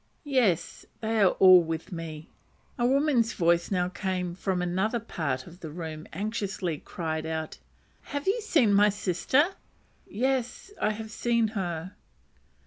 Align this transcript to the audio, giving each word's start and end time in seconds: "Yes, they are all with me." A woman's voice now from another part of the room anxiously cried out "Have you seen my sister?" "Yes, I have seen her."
"Yes, 0.25 0.83
they 0.99 1.21
are 1.21 1.33
all 1.33 1.61
with 1.61 1.91
me." 1.91 2.27
A 2.79 2.87
woman's 2.87 3.33
voice 3.33 3.69
now 3.69 3.87
from 4.33 4.59
another 4.59 4.99
part 4.99 5.45
of 5.45 5.59
the 5.59 5.69
room 5.69 6.07
anxiously 6.11 6.79
cried 6.79 7.27
out 7.27 7.59
"Have 8.05 8.25
you 8.27 8.41
seen 8.41 8.73
my 8.73 8.89
sister?" 8.89 9.45
"Yes, 10.07 10.71
I 10.81 10.89
have 10.93 11.11
seen 11.11 11.49
her." 11.49 11.93